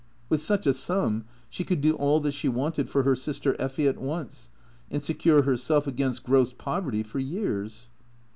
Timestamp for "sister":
3.15-3.53